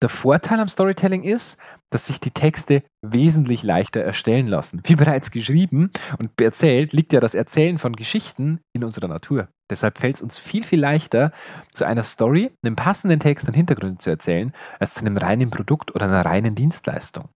Der 0.00 0.08
Vorteil 0.08 0.58
am 0.58 0.70
Storytelling 0.70 1.22
ist, 1.22 1.58
dass 1.90 2.06
sich 2.06 2.20
die 2.20 2.30
Texte 2.30 2.82
wesentlich 3.02 3.62
leichter 3.62 4.00
erstellen 4.00 4.46
lassen. 4.46 4.80
Wie 4.84 4.96
bereits 4.96 5.30
geschrieben 5.30 5.90
und 6.18 6.40
erzählt, 6.40 6.92
liegt 6.92 7.12
ja 7.12 7.20
das 7.20 7.34
Erzählen 7.34 7.78
von 7.78 7.94
Geschichten 7.94 8.60
in 8.72 8.84
unserer 8.84 9.08
Natur. 9.08 9.48
Deshalb 9.70 9.98
fällt 9.98 10.16
es 10.16 10.22
uns 10.22 10.38
viel, 10.38 10.64
viel 10.64 10.80
leichter, 10.80 11.32
zu 11.72 11.84
einer 11.84 12.02
Story 12.02 12.50
einen 12.64 12.76
passenden 12.76 13.20
Text 13.20 13.46
und 13.46 13.54
Hintergrund 13.54 14.02
zu 14.02 14.10
erzählen, 14.10 14.52
als 14.78 14.94
zu 14.94 15.00
einem 15.00 15.16
reinen 15.16 15.50
Produkt 15.50 15.94
oder 15.94 16.06
einer 16.06 16.24
reinen 16.24 16.54
Dienstleistung. 16.54 17.28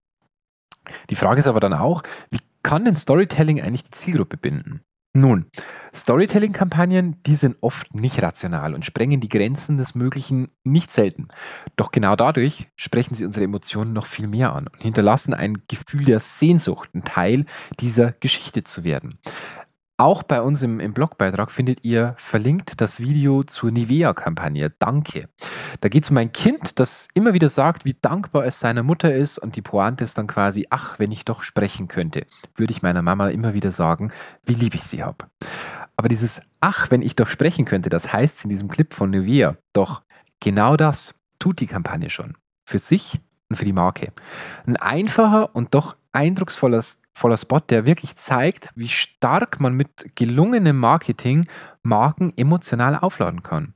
Die 1.09 1.15
Frage 1.15 1.39
ist 1.39 1.47
aber 1.47 1.59
dann 1.59 1.73
auch, 1.73 2.03
wie 2.29 2.39
kann 2.63 2.85
denn 2.85 2.95
Storytelling 2.95 3.61
eigentlich 3.61 3.83
die 3.83 3.91
Zielgruppe 3.91 4.37
binden? 4.37 4.81
Nun, 5.15 5.45
Storytelling-Kampagnen, 5.93 7.21
die 7.21 7.35
sind 7.35 7.57
oft 7.61 7.93
nicht 7.93 8.23
rational 8.23 8.73
und 8.73 8.83
sprengen 8.83 9.21
die 9.21 9.29
Grenzen 9.29 9.77
des 9.77 9.93
Möglichen 9.93 10.49
nicht 10.63 10.89
selten. 10.89 11.27
Doch 11.75 11.91
genau 11.91 12.15
dadurch 12.15 12.71
sprechen 12.75 13.13
sie 13.13 13.23
unsere 13.23 13.45
Emotionen 13.45 13.93
noch 13.93 14.07
viel 14.07 14.25
mehr 14.25 14.55
an 14.55 14.65
und 14.65 14.81
hinterlassen 14.81 15.35
ein 15.35 15.61
Gefühl 15.67 16.05
der 16.05 16.19
Sehnsucht, 16.19 16.95
ein 16.95 17.03
Teil 17.03 17.45
dieser 17.79 18.13
Geschichte 18.13 18.63
zu 18.63 18.83
werden. 18.83 19.19
Auch 20.03 20.23
bei 20.23 20.41
uns 20.41 20.61
im, 20.63 20.81
im 20.81 20.91
Blogbeitrag 20.91 21.49
findet 21.49 21.85
ihr 21.85 22.15
verlinkt 22.17 22.81
das 22.81 22.99
Video 22.99 23.45
zur 23.45 23.71
Nivea-Kampagne 23.71 24.73
Danke. 24.77 25.29
Da 25.79 25.87
geht 25.87 26.03
es 26.03 26.09
um 26.09 26.17
ein 26.17 26.33
Kind, 26.33 26.77
das 26.81 27.07
immer 27.13 27.33
wieder 27.33 27.47
sagt, 27.49 27.85
wie 27.85 27.95
dankbar 28.01 28.43
es 28.43 28.59
seiner 28.59 28.83
Mutter 28.83 29.15
ist 29.15 29.39
und 29.39 29.55
die 29.55 29.61
Pointe 29.61 30.03
ist 30.03 30.17
dann 30.17 30.27
quasi, 30.27 30.67
ach, 30.69 30.99
wenn 30.99 31.13
ich 31.13 31.23
doch 31.23 31.41
sprechen 31.41 31.87
könnte, 31.87 32.25
würde 32.53 32.73
ich 32.73 32.81
meiner 32.81 33.01
Mama 33.01 33.29
immer 33.29 33.53
wieder 33.53 33.71
sagen, 33.71 34.11
wie 34.45 34.55
lieb 34.55 34.75
ich 34.75 34.83
sie 34.83 35.05
habe. 35.05 35.27
Aber 35.95 36.09
dieses 36.09 36.41
ach, 36.59 36.91
wenn 36.91 37.01
ich 37.01 37.15
doch 37.15 37.29
sprechen 37.29 37.63
könnte, 37.63 37.89
das 37.89 38.11
heißt 38.11 38.43
in 38.43 38.49
diesem 38.49 38.67
Clip 38.67 38.93
von 38.93 39.09
Nivea. 39.09 39.55
Doch 39.71 40.01
genau 40.41 40.75
das 40.75 41.15
tut 41.39 41.61
die 41.61 41.67
Kampagne 41.67 42.09
schon. 42.09 42.35
Für 42.65 42.79
sich 42.79 43.21
und 43.47 43.55
für 43.55 43.63
die 43.63 43.71
Marke. 43.71 44.11
Ein 44.65 44.75
einfacher 44.75 45.55
und 45.55 45.73
doch 45.73 45.95
eindrucksvoller 46.11 46.83
voller 47.13 47.37
Spot, 47.37 47.59
der 47.59 47.85
wirklich 47.85 48.15
zeigt, 48.15 48.69
wie 48.75 48.89
stark 48.89 49.59
man 49.59 49.73
mit 49.73 50.15
gelungenem 50.15 50.77
Marketing 50.77 51.45
Marken 51.83 52.33
emotional 52.37 52.97
aufladen 52.97 53.43
kann. 53.43 53.73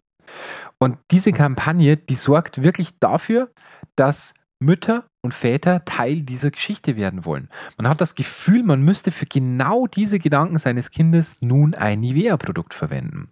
Und 0.80 0.98
diese 1.12 1.32
Kampagne, 1.32 1.98
die 1.98 2.16
sorgt 2.16 2.64
wirklich 2.64 3.00
dafür, 3.00 3.52
dass 3.96 4.34
Mütter 4.60 5.06
und 5.28 5.34
Väter 5.34 5.84
Teil 5.84 6.22
dieser 6.22 6.52
Geschichte 6.52 6.96
werden 6.96 7.26
wollen. 7.26 7.50
Man 7.76 7.90
hat 7.90 8.00
das 8.00 8.16
Gefühl, 8.16 8.64
man 8.64 8.82
müsste 8.82 9.12
für 9.12 9.26
genau 9.26 9.86
diese 9.86 10.20
Gedanken 10.20 10.58
seines 10.58 10.90
Kindes 10.90 11.36
nun 11.42 11.76
ein 11.76 12.00
Nivea-Produkt 12.00 12.74
verwenden. 12.74 13.28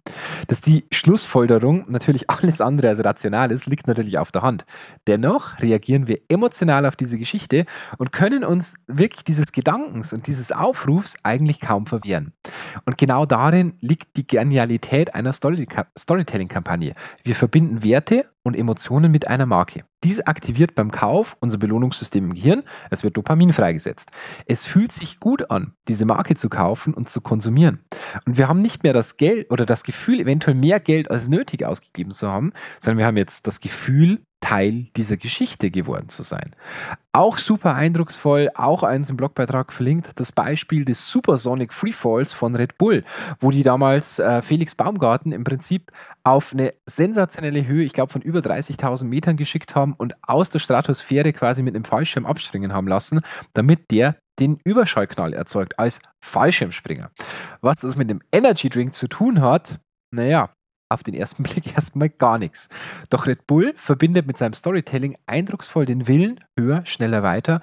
Dass 0.46 0.60
die 0.60 0.84
Schlussfolgerung 0.92 1.86
natürlich 1.88 2.28
alles 2.30 2.60
andere 2.60 2.90
als 2.90 3.02
rational 3.02 3.50
ist, 3.50 3.64
liegt 3.64 3.86
natürlich 3.86 4.18
auf 4.18 4.30
der 4.30 4.42
Hand. 4.42 4.66
Dennoch 5.06 5.58
reagieren 5.60 6.06
wir 6.06 6.20
emotional 6.28 6.84
auf 6.84 6.96
diese 6.96 7.16
Geschichte 7.16 7.64
und 7.96 8.12
können 8.12 8.44
uns 8.44 8.74
wirklich 8.86 9.24
dieses 9.24 9.50
Gedankens 9.52 10.12
und 10.12 10.26
dieses 10.26 10.52
Aufrufs 10.52 11.14
eigentlich 11.22 11.60
kaum 11.60 11.86
verwehren. 11.86 12.34
Und 12.84 12.98
genau 12.98 13.24
darin 13.24 13.72
liegt 13.80 14.18
die 14.18 14.26
Genialität 14.26 15.14
einer 15.14 15.32
Story 15.32 15.66
Storytelling-Kampagne. 15.98 16.92
Wir 17.24 17.34
verbinden 17.34 17.82
Werte 17.82 18.26
und 18.46 18.56
Emotionen 18.56 19.12
mit 19.12 19.28
einer 19.28 19.46
Marke. 19.46 19.84
Diese 20.04 20.26
aktiviert 20.26 20.74
beim 20.74 20.90
Kauf 20.90 21.36
unser 21.40 21.58
Belohnungssystem 21.58 21.96
Belohnungssystem 21.96 22.24
im 22.24 22.34
Gehirn, 22.34 22.62
es 22.90 23.02
wird 23.02 23.16
Dopamin 23.16 23.52
freigesetzt. 23.52 24.10
Es 24.46 24.66
fühlt 24.66 24.92
sich 24.92 25.20
gut 25.20 25.50
an, 25.50 25.74
diese 25.88 26.04
Marke 26.04 26.36
zu 26.36 26.48
kaufen 26.48 26.94
und 26.94 27.08
zu 27.08 27.20
konsumieren. 27.20 27.80
Und 28.24 28.38
wir 28.38 28.48
haben 28.48 28.62
nicht 28.62 28.82
mehr 28.82 28.92
das 28.92 29.16
Geld 29.16 29.50
oder 29.50 29.66
das 29.66 29.82
Gefühl, 29.82 30.20
eventuell 30.20 30.56
mehr 30.56 30.80
Geld 30.80 31.10
als 31.10 31.28
nötig 31.28 31.64
ausgegeben 31.64 32.12
zu 32.12 32.28
haben, 32.28 32.52
sondern 32.80 32.98
wir 32.98 33.06
haben 33.06 33.16
jetzt 33.16 33.46
das 33.46 33.60
Gefühl, 33.60 34.22
Teil 34.46 34.86
dieser 34.96 35.16
Geschichte 35.16 35.72
geworden 35.72 36.08
zu 36.08 36.22
sein. 36.22 36.54
Auch 37.12 37.36
super 37.36 37.74
eindrucksvoll, 37.74 38.48
auch 38.54 38.84
eins 38.84 39.10
im 39.10 39.16
Blogbeitrag 39.16 39.72
verlinkt, 39.72 40.12
das 40.20 40.30
Beispiel 40.30 40.84
des 40.84 41.10
Supersonic 41.10 41.72
Freefalls 41.72 42.32
von 42.32 42.54
Red 42.54 42.78
Bull, 42.78 43.02
wo 43.40 43.50
die 43.50 43.64
damals 43.64 44.20
äh, 44.20 44.42
Felix 44.42 44.76
Baumgarten 44.76 45.32
im 45.32 45.42
Prinzip 45.42 45.90
auf 46.22 46.52
eine 46.52 46.74
sensationelle 46.86 47.66
Höhe, 47.66 47.82
ich 47.82 47.92
glaube 47.92 48.12
von 48.12 48.22
über 48.22 48.38
30.000 48.38 49.02
Metern 49.06 49.36
geschickt 49.36 49.74
haben 49.74 49.94
und 49.94 50.14
aus 50.22 50.48
der 50.48 50.60
Stratosphäre 50.60 51.32
quasi 51.32 51.62
mit 51.62 51.74
einem 51.74 51.84
Fallschirm 51.84 52.24
abspringen 52.24 52.72
haben 52.72 52.86
lassen, 52.86 53.22
damit 53.52 53.90
der 53.90 54.14
den 54.38 54.60
Überschallknall 54.62 55.32
erzeugt 55.32 55.76
als 55.80 55.98
Fallschirmspringer. 56.24 57.10
Was 57.62 57.80
das 57.80 57.96
mit 57.96 58.10
dem 58.10 58.20
Energy 58.30 58.68
Drink 58.68 58.94
zu 58.94 59.08
tun 59.08 59.40
hat, 59.40 59.80
naja, 60.14 60.50
auf 60.88 61.02
den 61.02 61.14
ersten 61.14 61.42
Blick 61.44 61.74
erstmal 61.74 62.08
gar 62.08 62.38
nichts. 62.38 62.68
Doch 63.10 63.26
Red 63.26 63.46
Bull 63.46 63.74
verbindet 63.76 64.26
mit 64.26 64.36
seinem 64.36 64.54
Storytelling 64.54 65.16
eindrucksvoll 65.26 65.86
den 65.86 66.06
Willen, 66.08 66.40
höher, 66.58 66.84
schneller, 66.86 67.22
weiter 67.22 67.60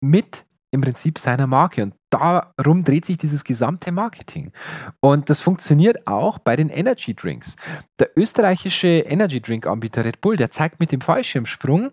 mit 0.00 0.44
im 0.72 0.80
Prinzip 0.82 1.18
seiner 1.18 1.46
Marke. 1.46 1.82
Und 1.82 1.94
darum 2.10 2.84
dreht 2.84 3.04
sich 3.04 3.18
dieses 3.18 3.44
gesamte 3.44 3.92
Marketing. 3.92 4.52
Und 5.00 5.30
das 5.30 5.40
funktioniert 5.40 6.06
auch 6.06 6.38
bei 6.38 6.56
den 6.56 6.68
Energy 6.68 7.14
Drinks. 7.14 7.56
Der 7.98 8.10
österreichische 8.16 8.88
Energy 8.88 9.40
Drink 9.40 9.66
Anbieter 9.66 10.04
Red 10.04 10.20
Bull, 10.20 10.36
der 10.36 10.50
zeigt 10.50 10.80
mit 10.80 10.92
dem 10.92 11.00
Fallschirmsprung 11.00 11.92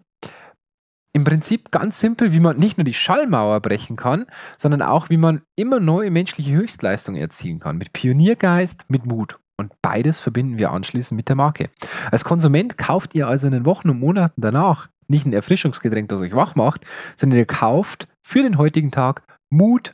im 1.16 1.24
Prinzip 1.24 1.70
ganz 1.72 2.00
simpel, 2.00 2.34
wie 2.34 2.40
man 2.40 2.58
nicht 2.58 2.78
nur 2.78 2.86
die 2.86 2.94
Schallmauer 2.94 3.60
brechen 3.60 3.96
kann, 3.96 4.26
sondern 4.58 4.82
auch, 4.82 5.10
wie 5.10 5.18
man 5.18 5.44
immer 5.56 5.80
neue 5.80 6.10
menschliche 6.10 6.54
Höchstleistungen 6.54 7.22
erzielen 7.22 7.60
kann. 7.60 7.78
Mit 7.78 7.94
Pioniergeist, 7.94 8.86
mit 8.90 9.06
Mut. 9.06 9.38
Und 9.64 9.74
beides 9.82 10.20
verbinden 10.20 10.58
wir 10.58 10.72
anschließend 10.72 11.16
mit 11.16 11.30
der 11.30 11.36
Marke. 11.36 11.70
Als 12.12 12.24
Konsument 12.24 12.78
kauft 12.78 13.16
ihr 13.16 13.28
also 13.28 13.48
in 13.48 13.54
den 13.54 13.66
Wochen 13.66 13.90
und 13.90 14.00
Monaten 14.00 14.42
danach 14.42 14.90
nicht 15.08 15.26
ein 15.26 15.34
Erfrischungsgetränk, 15.34 16.10
das 16.10 16.22
euch 16.22 16.36
wach 16.36 16.56
macht, 16.56 16.82
sondern 17.16 17.40
ihr 17.40 17.46
kauft 17.46 18.08
für 18.22 18.42
den 18.42 18.58
heutigen 18.58 18.92
Tag 18.92 19.24
Mut, 19.50 19.94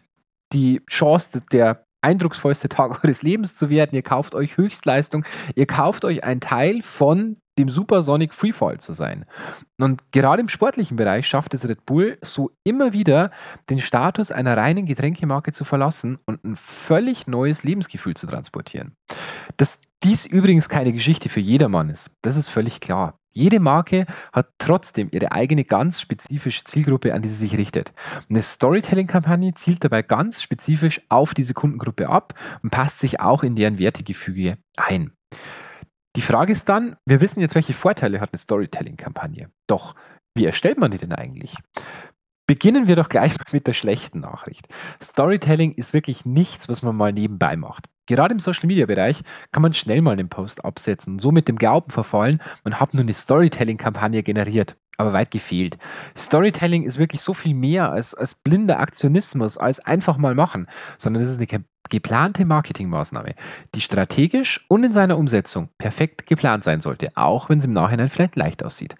die 0.53 0.81
Chance 0.89 1.41
der 1.51 1.83
eindrucksvollste 2.01 2.69
Tag 2.69 2.91
eures 3.03 3.21
Lebens 3.21 3.55
zu 3.55 3.69
werden. 3.69 3.95
Ihr 3.95 4.01
kauft 4.01 4.35
euch 4.35 4.57
Höchstleistung. 4.57 5.25
Ihr 5.55 5.65
kauft 5.65 6.05
euch 6.05 6.23
einen 6.23 6.41
Teil 6.41 6.81
von 6.81 7.38
dem 7.59 7.69
Supersonic 7.69 8.33
Freefall 8.33 8.79
zu 8.79 8.93
sein. 8.93 9.25
Und 9.77 10.11
gerade 10.11 10.41
im 10.41 10.49
sportlichen 10.49 10.97
Bereich 10.97 11.27
schafft 11.27 11.53
es 11.53 11.67
Red 11.67 11.85
Bull 11.85 12.17
so 12.21 12.51
immer 12.63 12.93
wieder, 12.93 13.31
den 13.69 13.79
Status 13.79 14.31
einer 14.31 14.57
reinen 14.57 14.85
Getränkemarke 14.85 15.51
zu 15.51 15.65
verlassen 15.65 16.17
und 16.25 16.43
ein 16.43 16.55
völlig 16.55 17.27
neues 17.27 17.63
Lebensgefühl 17.63 18.15
zu 18.15 18.27
transportieren. 18.27 18.95
Dass 19.57 19.79
dies 20.03 20.25
übrigens 20.25 20.69
keine 20.69 20.93
Geschichte 20.93 21.29
für 21.29 21.41
jedermann 21.41 21.89
ist, 21.89 22.09
das 22.21 22.37
ist 22.37 22.49
völlig 22.49 22.79
klar. 22.79 23.19
Jede 23.31 23.59
Marke 23.59 24.05
hat 24.33 24.47
trotzdem 24.57 25.09
ihre 25.11 25.31
eigene 25.31 25.63
ganz 25.63 26.01
spezifische 26.01 26.63
Zielgruppe, 26.63 27.13
an 27.13 27.21
die 27.21 27.29
sie 27.29 27.35
sich 27.35 27.57
richtet. 27.57 27.93
Eine 28.29 28.41
Storytelling-Kampagne 28.41 29.53
zielt 29.53 29.83
dabei 29.83 30.01
ganz 30.01 30.41
spezifisch 30.41 31.01
auf 31.09 31.33
diese 31.33 31.53
Kundengruppe 31.53 32.09
ab 32.09 32.33
und 32.63 32.71
passt 32.71 32.99
sich 32.99 33.19
auch 33.19 33.43
in 33.43 33.55
deren 33.55 33.77
Wertegefüge 33.77 34.57
ein. 34.77 35.11
Die 36.19 36.25
Frage 36.25 36.51
ist 36.51 36.67
dann, 36.67 36.97
wir 37.05 37.21
wissen 37.21 37.39
jetzt, 37.39 37.55
welche 37.55 37.73
Vorteile 37.73 38.19
hat 38.19 38.33
eine 38.33 38.39
Storytelling-Kampagne. 38.39 39.49
Doch, 39.67 39.95
wie 40.35 40.43
erstellt 40.43 40.77
man 40.77 40.91
die 40.91 40.97
denn 40.97 41.13
eigentlich? 41.13 41.55
Beginnen 42.45 42.89
wir 42.89 42.97
doch 42.97 43.07
gleich 43.07 43.35
mit 43.53 43.67
der 43.67 43.71
schlechten 43.71 44.19
Nachricht. 44.19 44.67
Storytelling 45.01 45.71
ist 45.71 45.93
wirklich 45.93 46.25
nichts, 46.25 46.67
was 46.67 46.81
man 46.81 46.97
mal 46.97 47.13
nebenbei 47.13 47.55
macht. 47.55 47.85
Gerade 48.05 48.33
im 48.33 48.41
Social 48.41 48.67
Media 48.67 48.85
Bereich 48.85 49.21
kann 49.53 49.63
man 49.63 49.73
schnell 49.73 50.01
mal 50.01 50.11
einen 50.11 50.27
Post 50.27 50.65
absetzen 50.65 51.13
und 51.13 51.19
so 51.21 51.31
mit 51.31 51.47
dem 51.47 51.55
Glauben 51.55 51.89
verfallen, 51.89 52.41
man 52.65 52.81
hat 52.81 52.93
nur 52.93 53.03
eine 53.03 53.13
Storytelling-Kampagne 53.13 54.21
generiert. 54.21 54.75
Aber 54.97 55.13
weit 55.13 55.31
gefehlt. 55.31 55.77
Storytelling 56.17 56.83
ist 56.83 56.99
wirklich 56.99 57.21
so 57.21 57.33
viel 57.33 57.53
mehr 57.53 57.93
als, 57.93 58.13
als 58.13 58.35
blinder 58.35 58.81
Aktionismus, 58.81 59.57
als 59.57 59.79
einfach 59.79 60.17
mal 60.17 60.35
machen, 60.35 60.67
sondern 60.97 61.23
es 61.23 61.31
ist 61.31 61.38
eine 61.38 61.47
geplante 61.89 62.46
Marketingmaßnahme, 62.46 63.36
die 63.75 63.81
strategisch 63.81 64.65
und 64.67 64.84
in 64.84 64.91
seiner 64.91 65.17
Umsetzung 65.17 65.69
perfekt 65.77 66.25
geplant 66.27 66.63
sein 66.63 66.81
sollte, 66.81 67.10
auch 67.15 67.50
wenn 67.50 67.60
es 67.60 67.65
im 67.65 67.72
Nachhinein 67.72 68.10
vielleicht 68.10 68.36
leicht 68.36 68.63
aussieht. 68.63 68.96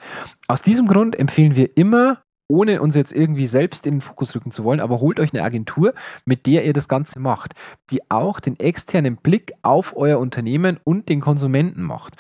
Aus 0.48 0.62
diesem 0.62 0.88
Grund 0.88 1.18
empfehlen 1.18 1.56
wir 1.56 1.78
immer 1.78 2.24
ohne 2.52 2.82
uns 2.82 2.96
jetzt 2.96 3.12
irgendwie 3.12 3.46
selbst 3.46 3.86
in 3.86 3.96
den 3.96 4.02
Fokus 4.02 4.34
rücken 4.36 4.52
zu 4.52 4.64
wollen, 4.64 4.80
aber 4.80 5.00
holt 5.00 5.20
euch 5.20 5.34
eine 5.34 5.44
Agentur, 5.44 5.94
mit 6.26 6.48
der 6.48 6.66
ihr 6.66 6.74
das 6.74 6.88
Ganze 6.88 7.20
macht, 7.20 7.54
die 7.92 8.10
auch 8.10 8.40
den 8.40 8.60
externen 8.60 9.18
Blick 9.18 9.54
auf 9.62 9.96
euer 9.96 10.18
Unternehmen 10.18 10.80
und 10.84 11.10
den 11.10 11.22
Konsumenten 11.22 11.84
macht 11.84 12.16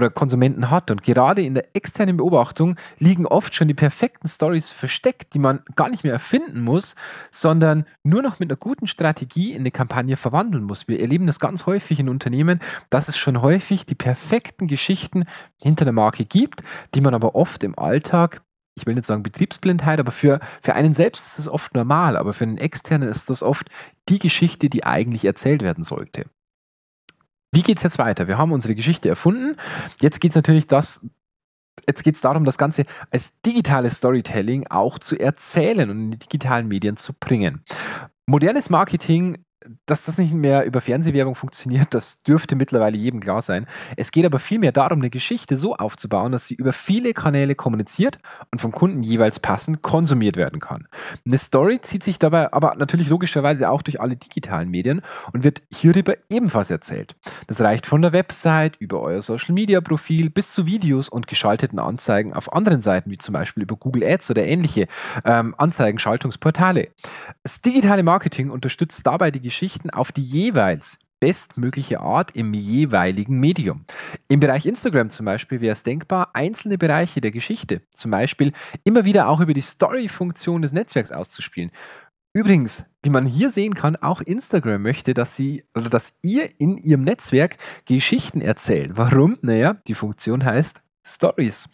oder 0.00 0.10
Konsumenten 0.10 0.70
hat. 0.70 0.90
Und 0.90 1.02
gerade 1.02 1.42
in 1.42 1.54
der 1.54 1.76
externen 1.76 2.16
Beobachtung 2.16 2.76
liegen 2.98 3.26
oft 3.26 3.54
schon 3.54 3.68
die 3.68 3.74
perfekten 3.74 4.28
Stories 4.28 4.70
versteckt, 4.70 5.34
die 5.34 5.38
man 5.38 5.60
gar 5.76 5.88
nicht 5.88 6.04
mehr 6.04 6.12
erfinden 6.12 6.62
muss, 6.62 6.94
sondern 7.30 7.84
nur 8.02 8.22
noch 8.22 8.40
mit 8.40 8.50
einer 8.50 8.56
guten 8.56 8.86
Strategie 8.86 9.52
in 9.52 9.60
eine 9.60 9.70
Kampagne 9.70 10.16
verwandeln 10.16 10.64
muss. 10.64 10.88
Wir 10.88 11.00
erleben 11.00 11.26
das 11.26 11.40
ganz 11.40 11.66
häufig 11.66 12.00
in 12.00 12.08
Unternehmen, 12.08 12.60
dass 12.88 13.08
es 13.08 13.16
schon 13.16 13.42
häufig 13.42 13.86
die 13.86 13.94
perfekten 13.94 14.66
Geschichten 14.66 15.24
hinter 15.58 15.84
der 15.84 15.92
Marke 15.92 16.24
gibt, 16.24 16.62
die 16.94 17.00
man 17.00 17.14
aber 17.14 17.34
oft 17.34 17.62
im 17.64 17.78
Alltag 17.78 18.42
ich 18.76 18.86
will 18.86 18.94
nicht 18.94 19.06
sagen 19.06 19.22
Betriebsblindheit, 19.22 20.00
aber 20.00 20.12
für, 20.12 20.40
für 20.62 20.74
einen 20.74 20.94
selbst 20.94 21.26
ist 21.26 21.38
das 21.38 21.48
oft 21.48 21.74
normal, 21.74 22.16
aber 22.16 22.32
für 22.32 22.44
einen 22.44 22.56
externen 22.56 23.08
ist 23.08 23.28
das 23.28 23.42
oft 23.42 23.68
die 24.08 24.18
Geschichte, 24.18 24.70
die 24.70 24.84
eigentlich 24.84 25.24
erzählt 25.24 25.62
werden 25.62 25.84
sollte. 25.84 26.26
Wie 27.52 27.62
geht 27.62 27.78
es 27.78 27.82
jetzt 27.82 27.98
weiter? 27.98 28.28
Wir 28.28 28.38
haben 28.38 28.52
unsere 28.52 28.74
Geschichte 28.74 29.08
erfunden. 29.08 29.56
Jetzt 30.00 30.20
geht 30.20 30.30
es 30.30 30.36
natürlich 30.36 30.66
das, 30.66 31.04
jetzt 31.86 32.04
geht 32.04 32.22
darum, 32.24 32.44
das 32.44 32.58
Ganze 32.58 32.84
als 33.10 33.40
digitales 33.40 33.96
Storytelling 33.96 34.66
auch 34.68 34.98
zu 34.98 35.18
erzählen 35.18 35.90
und 35.90 36.00
in 36.00 36.10
die 36.12 36.18
digitalen 36.18 36.68
Medien 36.68 36.96
zu 36.96 37.12
bringen. 37.12 37.64
Modernes 38.26 38.70
Marketing 38.70 39.44
dass 39.86 40.04
das 40.04 40.16
nicht 40.16 40.32
mehr 40.32 40.64
über 40.64 40.80
Fernsehwerbung 40.80 41.34
funktioniert, 41.34 41.92
das 41.92 42.18
dürfte 42.18 42.56
mittlerweile 42.56 42.96
jedem 42.96 43.20
klar 43.20 43.42
sein. 43.42 43.66
Es 43.96 44.10
geht 44.10 44.24
aber 44.24 44.38
vielmehr 44.38 44.72
darum, 44.72 45.00
eine 45.00 45.10
Geschichte 45.10 45.56
so 45.56 45.76
aufzubauen, 45.76 46.32
dass 46.32 46.46
sie 46.46 46.54
über 46.54 46.72
viele 46.72 47.12
Kanäle 47.12 47.54
kommuniziert 47.54 48.18
und 48.50 48.60
vom 48.60 48.72
Kunden 48.72 49.02
jeweils 49.02 49.38
passend 49.38 49.82
konsumiert 49.82 50.36
werden 50.36 50.60
kann. 50.60 50.88
Eine 51.26 51.38
Story 51.38 51.80
zieht 51.82 52.04
sich 52.04 52.18
dabei 52.18 52.52
aber 52.52 52.74
natürlich 52.76 53.08
logischerweise 53.08 53.70
auch 53.70 53.82
durch 53.82 54.00
alle 54.00 54.16
digitalen 54.16 54.70
Medien 54.70 55.02
und 55.32 55.44
wird 55.44 55.62
hierüber 55.72 56.14
ebenfalls 56.30 56.70
erzählt. 56.70 57.16
Das 57.46 57.60
reicht 57.60 57.86
von 57.86 58.02
der 58.02 58.12
Website 58.12 58.76
über 58.78 59.00
euer 59.00 59.22
Social 59.22 59.54
Media 59.54 59.80
Profil 59.80 60.30
bis 60.30 60.54
zu 60.54 60.66
Videos 60.66 61.08
und 61.08 61.26
geschalteten 61.26 61.78
Anzeigen 61.78 62.32
auf 62.32 62.52
anderen 62.52 62.80
Seiten, 62.80 63.10
wie 63.10 63.18
zum 63.18 63.34
Beispiel 63.34 63.62
über 63.62 63.76
Google 63.76 64.04
Ads 64.04 64.30
oder 64.30 64.44
ähnliche 64.44 64.86
ähm, 65.24 65.54
Anzeigenschaltungsportale. 65.58 66.88
Das 67.42 67.60
digitale 67.60 68.02
Marketing 68.02 68.50
unterstützt 68.50 69.06
dabei 69.06 69.30
die 69.30 69.49
Geschichten 69.50 69.90
auf 69.90 70.12
die 70.12 70.22
jeweils 70.22 71.00
bestmögliche 71.18 71.98
Art 71.98 72.30
im 72.36 72.54
jeweiligen 72.54 73.40
Medium. 73.40 73.84
Im 74.28 74.38
Bereich 74.38 74.64
Instagram 74.64 75.10
zum 75.10 75.26
Beispiel 75.26 75.60
wäre 75.60 75.72
es 75.72 75.82
denkbar, 75.82 76.30
einzelne 76.34 76.78
Bereiche 76.78 77.20
der 77.20 77.32
Geschichte, 77.32 77.82
zum 77.92 78.12
Beispiel 78.12 78.52
immer 78.84 79.04
wieder 79.04 79.28
auch 79.28 79.40
über 79.40 79.52
die 79.52 79.60
Story-Funktion 79.60 80.62
des 80.62 80.70
Netzwerks 80.72 81.10
auszuspielen. 81.10 81.72
Übrigens, 82.32 82.84
wie 83.02 83.10
man 83.10 83.26
hier 83.26 83.50
sehen 83.50 83.74
kann, 83.74 83.96
auch 83.96 84.20
Instagram 84.20 84.82
möchte, 84.82 85.14
dass 85.14 85.34
sie 85.34 85.64
oder 85.74 85.90
dass 85.90 86.16
ihr 86.22 86.48
in 86.60 86.78
ihrem 86.78 87.02
Netzwerk 87.02 87.58
Geschichten 87.86 88.40
erzählt. 88.40 88.92
Warum? 88.94 89.36
Naja, 89.42 89.78
die 89.88 89.94
Funktion 89.94 90.44
heißt 90.44 90.80
Stories. 91.04 91.68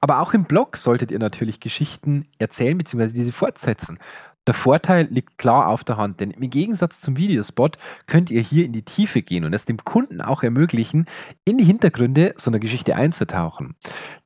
Aber 0.00 0.18
auch 0.18 0.34
im 0.34 0.46
Blog 0.46 0.76
solltet 0.76 1.12
ihr 1.12 1.20
natürlich 1.20 1.60
Geschichten 1.60 2.24
erzählen 2.38 2.76
bzw. 2.76 3.12
diese 3.12 3.30
fortsetzen. 3.30 4.00
Der 4.46 4.54
Vorteil 4.54 5.06
liegt 5.10 5.38
klar 5.38 5.68
auf 5.68 5.84
der 5.84 5.96
Hand, 5.96 6.20
denn 6.20 6.30
im 6.30 6.50
Gegensatz 6.50 7.00
zum 7.00 7.16
Videospot 7.16 7.78
könnt 8.06 8.30
ihr 8.30 8.42
hier 8.42 8.66
in 8.66 8.72
die 8.72 8.82
Tiefe 8.82 9.22
gehen 9.22 9.44
und 9.44 9.54
es 9.54 9.64
dem 9.64 9.78
Kunden 9.78 10.20
auch 10.20 10.42
ermöglichen, 10.42 11.06
in 11.46 11.56
die 11.56 11.64
Hintergründe 11.64 12.34
so 12.36 12.50
einer 12.50 12.58
Geschichte 12.58 12.94
einzutauchen. 12.94 13.74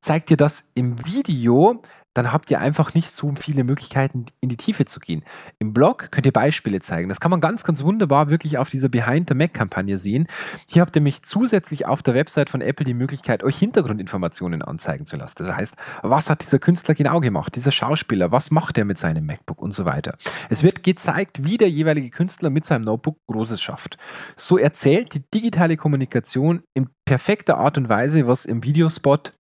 Zeigt 0.01 0.31
ihr 0.33 0.37
das 0.37 0.65
im 0.75 1.05
Video, 1.07 1.83
dann 2.19 2.33
habt 2.33 2.51
ihr 2.51 2.61
einfach 2.61 2.95
nicht 2.95 3.13
so 3.13 3.33
viele 3.39 3.63
Möglichkeiten, 3.63 4.27
in 4.41 4.49
die 4.49 4.57
Tiefe 4.57 4.85
zu 4.85 4.99
gehen. 4.99 5.23
Im 5.61 5.73
Blog 5.73 6.09
könnt 6.11 6.27
ihr 6.27 6.33
Beispiele 6.33 6.81
zeigen. 6.81 7.09
Das 7.09 7.21
kann 7.21 7.31
man 7.31 7.41
ganz, 7.41 7.63
ganz 7.63 7.85
wunderbar 7.85 8.29
wirklich 8.29 8.59
auf 8.59 8.69
dieser 8.69 8.89
Behind 8.89 9.29
the 9.29 9.35
Mac-Kampagne 9.35 9.99
sehen. 9.99 10.27
Hier 10.67 10.83
habt 10.83 10.97
ihr 10.97 11.03
mich 11.03 11.23
zusätzlich 11.23 11.87
auf 11.87 12.03
der 12.03 12.15
Website 12.15 12.51
von 12.51 12.61
Apple 12.61 12.85
die 12.85 12.95
Möglichkeit, 12.95 13.45
euch 13.45 13.57
Hintergrundinformationen 13.59 14.63
anzeigen 14.63 15.07
zu 15.07 15.17
lassen. 15.17 15.37
Das 15.39 15.55
heißt, 15.55 15.77
was 16.03 16.29
hat 16.29 16.43
dieser 16.43 16.59
Künstler 16.59 16.97
genau 16.97 17.21
gemacht, 17.21 17.55
dieser 17.55 17.71
Schauspieler, 17.71 18.33
was 18.33 18.51
macht 18.51 18.77
er 18.79 18.85
mit 18.85 18.99
seinem 18.99 19.25
MacBook 19.25 19.63
und 19.63 19.73
so 19.73 19.85
weiter. 19.85 20.17
Es 20.51 20.65
wird 20.65 20.83
gezeigt, 20.83 21.45
wie 21.45 21.57
der 21.57 21.71
jeweilige 21.71 22.11
Künstler 22.11 22.51
mit 22.51 22.65
seinem 22.65 22.83
Notebook 22.83 23.19
Großes 23.29 23.63
schafft. 23.63 23.97
So 24.35 24.59
erzählt 24.59 25.15
die 25.15 25.23
digitale 25.33 25.77
Kommunikation 25.77 26.65
in 26.75 26.89
perfekter 27.05 27.59
Art 27.59 27.79
und 27.79 27.89
Weise, 27.89 28.27
was 28.27 28.45
im 28.45 28.65
Videospot 28.65 29.35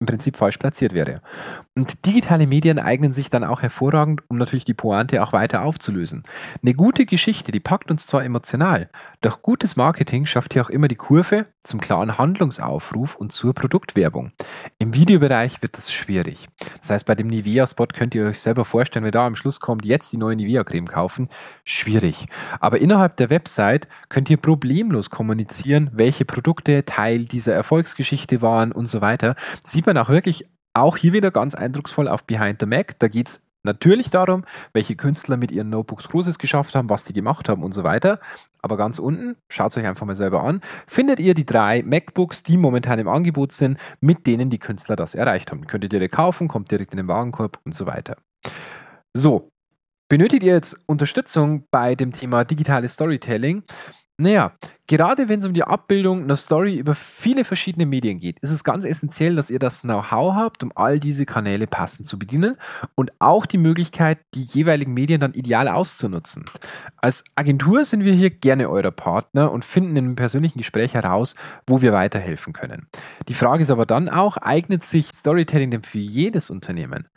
im 0.00 0.06
Prinzip 0.06 0.36
falsch 0.36 0.58
platziert 0.58 0.92
wäre. 0.92 1.20
Und 1.76 2.06
digitale 2.06 2.46
Medien 2.46 2.78
eignen 2.78 3.12
sich 3.12 3.30
dann 3.30 3.44
auch 3.44 3.62
hervorragend, 3.62 4.22
um 4.28 4.38
natürlich 4.38 4.64
die 4.64 4.74
Pointe 4.74 5.22
auch 5.22 5.32
weiter 5.32 5.62
aufzulösen. 5.62 6.24
Eine 6.62 6.74
gute 6.74 7.06
Geschichte, 7.06 7.52
die 7.52 7.60
packt 7.60 7.90
uns 7.90 8.06
zwar 8.06 8.24
emotional, 8.24 8.90
doch 9.20 9.42
gutes 9.42 9.76
Marketing 9.76 10.26
schafft 10.26 10.52
hier 10.52 10.62
auch 10.62 10.70
immer 10.70 10.88
die 10.88 10.96
Kurve, 10.96 11.46
zum 11.64 11.80
klaren 11.80 12.18
Handlungsaufruf 12.18 13.16
und 13.16 13.32
zur 13.32 13.54
Produktwerbung. 13.54 14.32
Im 14.78 14.94
Videobereich 14.94 15.62
wird 15.62 15.76
das 15.76 15.92
schwierig. 15.92 16.48
Das 16.80 16.90
heißt, 16.90 17.06
bei 17.06 17.14
dem 17.14 17.26
Nivea-Spot 17.26 17.86
könnt 17.86 18.14
ihr 18.14 18.26
euch 18.26 18.38
selber 18.38 18.64
vorstellen, 18.64 19.04
wenn 19.04 19.12
da 19.12 19.26
am 19.26 19.34
Schluss 19.34 19.60
kommt, 19.60 19.84
jetzt 19.84 20.12
die 20.12 20.18
neue 20.18 20.36
Nivea-Creme 20.36 20.86
kaufen, 20.86 21.28
schwierig. 21.64 22.26
Aber 22.60 22.78
innerhalb 22.78 23.16
der 23.16 23.30
Website 23.30 23.88
könnt 24.08 24.30
ihr 24.30 24.36
problemlos 24.36 25.10
kommunizieren, 25.10 25.90
welche 25.92 26.24
Produkte 26.24 26.84
Teil 26.84 27.24
dieser 27.24 27.54
Erfolgsgeschichte 27.54 28.42
waren 28.42 28.70
und 28.70 28.86
so 28.86 29.00
weiter. 29.00 29.34
Das 29.62 29.72
sieht 29.72 29.86
man 29.86 29.98
auch 29.98 30.10
wirklich 30.10 30.44
auch 30.74 30.96
hier 30.96 31.12
wieder 31.12 31.30
ganz 31.30 31.54
eindrucksvoll 31.54 32.08
auf 32.08 32.24
Behind 32.24 32.60
the 32.60 32.66
Mac. 32.66 32.98
Da 32.98 33.08
geht 33.08 33.28
es 33.28 33.46
natürlich 33.62 34.10
darum, 34.10 34.44
welche 34.72 34.96
Künstler 34.96 35.36
mit 35.36 35.50
ihren 35.50 35.70
Notebooks 35.70 36.08
Großes 36.08 36.38
geschafft 36.38 36.74
haben, 36.74 36.90
was 36.90 37.04
die 37.04 37.12
gemacht 37.12 37.48
haben 37.48 37.62
und 37.62 37.72
so 37.72 37.84
weiter. 37.84 38.20
Aber 38.64 38.78
ganz 38.78 38.98
unten, 38.98 39.36
schaut 39.50 39.72
es 39.72 39.76
euch 39.76 39.86
einfach 39.86 40.06
mal 40.06 40.16
selber 40.16 40.42
an, 40.42 40.62
findet 40.86 41.20
ihr 41.20 41.34
die 41.34 41.44
drei 41.44 41.82
MacBooks, 41.82 42.44
die 42.44 42.56
momentan 42.56 42.98
im 42.98 43.08
Angebot 43.08 43.52
sind, 43.52 43.78
mit 44.00 44.26
denen 44.26 44.48
die 44.48 44.58
Künstler 44.58 44.96
das 44.96 45.14
erreicht 45.14 45.50
haben. 45.50 45.66
Könnt 45.66 45.84
ihr 45.84 45.90
direkt 45.90 46.14
kaufen, 46.14 46.48
kommt 46.48 46.70
direkt 46.70 46.92
in 46.92 46.96
den 46.96 47.06
Warenkorb 47.06 47.60
und 47.66 47.74
so 47.74 47.84
weiter. 47.84 48.16
So, 49.12 49.50
benötigt 50.08 50.44
ihr 50.44 50.54
jetzt 50.54 50.80
Unterstützung 50.86 51.66
bei 51.70 51.94
dem 51.94 52.12
Thema 52.12 52.44
digitales 52.46 52.94
Storytelling? 52.94 53.64
Naja, 54.16 54.52
gerade 54.86 55.28
wenn 55.28 55.40
es 55.40 55.46
um 55.46 55.54
die 55.54 55.64
Abbildung 55.64 56.22
einer 56.22 56.36
Story 56.36 56.76
über 56.76 56.94
viele 56.94 57.42
verschiedene 57.42 57.84
Medien 57.84 58.20
geht, 58.20 58.38
ist 58.38 58.52
es 58.52 58.62
ganz 58.62 58.84
essentiell, 58.84 59.34
dass 59.34 59.50
ihr 59.50 59.58
das 59.58 59.80
Know-how 59.80 60.34
habt, 60.36 60.62
um 60.62 60.70
all 60.76 61.00
diese 61.00 61.26
Kanäle 61.26 61.66
passend 61.66 62.06
zu 62.06 62.16
bedienen 62.16 62.56
und 62.94 63.10
auch 63.18 63.44
die 63.44 63.58
Möglichkeit, 63.58 64.20
die 64.34 64.44
jeweiligen 64.44 64.94
Medien 64.94 65.20
dann 65.20 65.34
ideal 65.34 65.66
auszunutzen. 65.66 66.44
Als 66.96 67.24
Agentur 67.34 67.84
sind 67.84 68.04
wir 68.04 68.12
hier 68.12 68.30
gerne 68.30 68.70
euer 68.70 68.92
Partner 68.92 69.50
und 69.50 69.64
finden 69.64 69.96
in 69.96 70.04
einem 70.04 70.16
persönlichen 70.16 70.58
Gespräch 70.58 70.94
heraus, 70.94 71.34
wo 71.66 71.82
wir 71.82 71.92
weiterhelfen 71.92 72.52
können. 72.52 72.86
Die 73.26 73.34
Frage 73.34 73.64
ist 73.64 73.70
aber 73.70 73.84
dann 73.84 74.08
auch, 74.08 74.36
eignet 74.36 74.84
sich 74.84 75.08
Storytelling 75.08 75.72
denn 75.72 75.82
für 75.82 75.98
jedes 75.98 76.50
Unternehmen? 76.50 77.08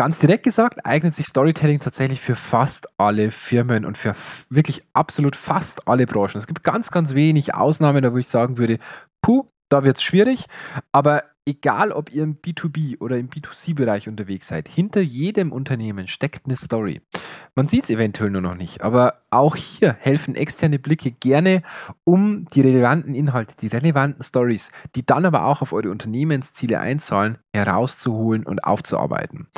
Ganz 0.00 0.18
direkt 0.18 0.44
gesagt, 0.44 0.86
eignet 0.86 1.14
sich 1.14 1.26
Storytelling 1.26 1.78
tatsächlich 1.78 2.22
für 2.22 2.34
fast 2.34 2.88
alle 2.96 3.30
Firmen 3.30 3.84
und 3.84 3.98
für 3.98 4.16
wirklich 4.48 4.82
absolut 4.94 5.36
fast 5.36 5.86
alle 5.86 6.06
Branchen. 6.06 6.38
Es 6.38 6.46
gibt 6.46 6.62
ganz, 6.62 6.90
ganz 6.90 7.12
wenig 7.12 7.54
Ausnahmen, 7.54 8.02
da 8.02 8.10
wo 8.10 8.16
ich 8.16 8.26
sagen 8.26 8.56
würde, 8.56 8.78
puh, 9.20 9.44
da 9.68 9.84
wird 9.84 9.98
es 9.98 10.02
schwierig. 10.02 10.46
Aber 10.90 11.24
egal, 11.46 11.92
ob 11.92 12.12
ihr 12.12 12.22
im 12.22 12.36
B2B 12.36 13.00
oder 13.00 13.18
im 13.18 13.28
B2C-Bereich 13.28 14.08
unterwegs 14.08 14.48
seid, 14.48 14.68
hinter 14.68 15.00
jedem 15.00 15.52
Unternehmen 15.52 16.08
steckt 16.08 16.46
eine 16.46 16.56
Story. 16.56 17.00
Man 17.54 17.66
sieht 17.66 17.84
es 17.84 17.90
eventuell 17.90 18.30
nur 18.30 18.40
noch 18.40 18.54
nicht, 18.54 18.82
aber 18.82 19.20
auch 19.30 19.56
hier 19.56 19.92
helfen 19.92 20.34
externe 20.34 20.78
Blicke 20.78 21.10
gerne, 21.10 21.62
um 22.04 22.46
die 22.54 22.60
relevanten 22.60 23.14
Inhalte, 23.14 23.54
die 23.60 23.68
relevanten 23.68 24.22
Stories, 24.22 24.70
die 24.94 25.04
dann 25.04 25.24
aber 25.24 25.46
auch 25.46 25.62
auf 25.62 25.72
eure 25.72 25.90
Unternehmensziele 25.90 26.78
einzahlen, 26.78 27.38
herauszuholen 27.54 28.44
und 28.44 28.64
aufzuarbeiten. 28.64 29.48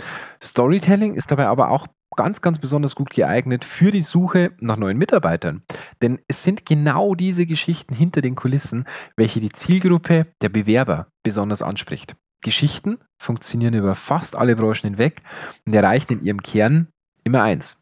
Storytelling 0.42 1.14
ist 1.14 1.30
dabei 1.30 1.46
aber 1.46 1.70
auch 1.70 1.86
ganz, 2.16 2.40
ganz 2.40 2.58
besonders 2.58 2.94
gut 2.94 3.10
geeignet 3.10 3.64
für 3.64 3.90
die 3.90 4.02
Suche 4.02 4.52
nach 4.58 4.76
neuen 4.76 4.98
Mitarbeitern. 4.98 5.62
Denn 6.00 6.18
es 6.28 6.44
sind 6.44 6.66
genau 6.66 7.14
diese 7.14 7.46
Geschichten 7.46 7.94
hinter 7.94 8.20
den 8.20 8.34
Kulissen, 8.34 8.84
welche 9.16 9.40
die 9.40 9.52
Zielgruppe 9.52 10.26
der 10.40 10.48
Bewerber 10.48 11.08
besonders 11.22 11.62
anspricht. 11.62 12.16
Geschichten 12.42 12.98
funktionieren 13.20 13.74
über 13.74 13.94
fast 13.94 14.36
alle 14.36 14.56
Branchen 14.56 14.82
hinweg 14.90 15.22
und 15.66 15.74
erreichen 15.74 16.14
in 16.14 16.24
ihrem 16.24 16.42
Kern 16.42 16.88
immer 17.24 17.42
eins, 17.42 17.76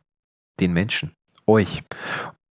den 0.61 0.73
Menschen, 0.73 1.13
euch. 1.47 1.83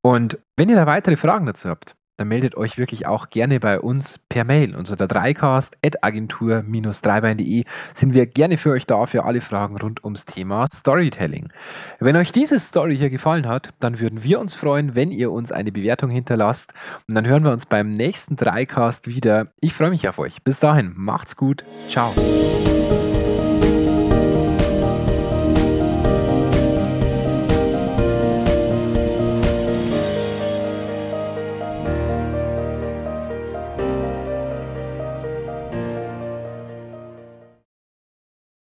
Und 0.02 0.38
wenn 0.56 0.68
ihr 0.68 0.76
da 0.76 0.86
weitere 0.86 1.16
Fragen 1.16 1.46
dazu 1.46 1.68
habt, 1.68 1.94
dann 2.18 2.28
meldet 2.28 2.54
euch 2.56 2.76
wirklich 2.76 3.06
auch 3.06 3.30
gerne 3.30 3.58
bei 3.60 3.80
uns 3.80 4.20
per 4.28 4.44
Mail. 4.44 4.76
Unter 4.76 4.96
der 4.96 5.06
Dreicast.agentur-dreibein.de 5.06 7.64
sind 7.94 8.12
wir 8.12 8.26
gerne 8.26 8.58
für 8.58 8.72
euch 8.72 8.84
da 8.86 9.06
für 9.06 9.24
alle 9.24 9.40
Fragen 9.40 9.78
rund 9.78 10.04
ums 10.04 10.26
Thema 10.26 10.66
Storytelling. 10.74 11.48
Wenn 12.00 12.16
euch 12.16 12.32
diese 12.32 12.58
Story 12.58 12.98
hier 12.98 13.10
gefallen 13.10 13.46
hat, 13.46 13.68
dann 13.80 14.00
würden 14.00 14.24
wir 14.24 14.40
uns 14.40 14.56
freuen, 14.56 14.96
wenn 14.96 15.12
ihr 15.12 15.30
uns 15.30 15.52
eine 15.52 15.70
Bewertung 15.72 16.10
hinterlasst. 16.10 16.72
Und 17.06 17.14
dann 17.14 17.26
hören 17.26 17.44
wir 17.44 17.52
uns 17.52 17.66
beim 17.66 17.92
nächsten 17.92 18.36
Dreicast 18.36 19.06
wieder. 19.06 19.48
Ich 19.60 19.74
freue 19.74 19.90
mich 19.90 20.08
auf 20.08 20.18
euch. 20.18 20.42
Bis 20.42 20.58
dahin, 20.58 20.94
macht's 20.96 21.36
gut. 21.36 21.64
Ciao. 21.88 22.12